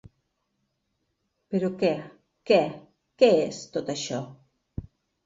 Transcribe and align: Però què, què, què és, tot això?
Però 1.55 1.69
què, 1.83 1.91
què, 2.53 2.57
què 3.25 3.29
és, 3.43 3.61
tot 3.77 3.93
això? 3.95 4.23